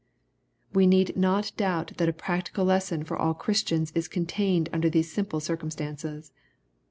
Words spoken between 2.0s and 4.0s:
a practical lesson for all Christians